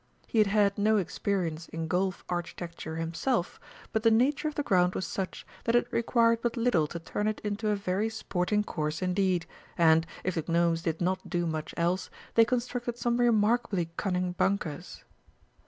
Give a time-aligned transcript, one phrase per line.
[0.25, 3.59] He had had no experience in golf architecture himself,
[3.91, 7.27] but the nature of the ground was such that it required but little to turn
[7.27, 9.45] it into a very sporting course indeed,
[9.77, 15.03] and, if the Gnomes did not do much else, they constructed some remarkably cunning bunkers.